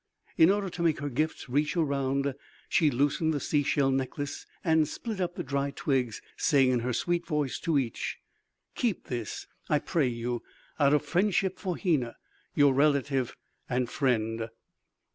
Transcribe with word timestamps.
In 0.35 0.49
order 0.49 0.67
to 0.67 0.81
make 0.81 0.99
her 0.99 1.09
gifts 1.11 1.47
reach 1.47 1.77
around, 1.77 2.33
she 2.67 2.89
loosened 2.89 3.35
the 3.35 3.39
sea 3.39 3.61
shell 3.61 3.91
necklace 3.91 4.47
and 4.63 4.87
split 4.87 5.21
up 5.21 5.35
the 5.35 5.43
dry 5.43 5.69
twigs, 5.69 6.23
saying 6.35 6.71
in 6.71 6.79
her 6.79 6.91
sweet 6.91 7.23
voice 7.27 7.59
to 7.59 7.77
each: 7.77 8.17
"Keep 8.73 9.09
this, 9.09 9.45
I 9.69 9.77
pray 9.77 10.07
you, 10.07 10.41
out 10.79 10.95
of 10.95 11.05
friendship 11.05 11.59
for 11.59 11.77
Hena, 11.77 12.15
your 12.55 12.73
relative 12.73 13.37
and 13.69 13.87
friend." 13.87 14.49